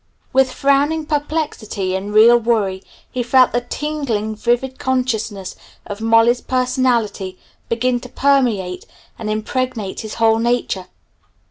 [0.33, 7.37] With frowning perplexity and real worry he felt the tingling, vivid consciousness of Molly's personality
[7.69, 8.87] begin to permeate
[9.19, 10.87] and impregnate his whole nature.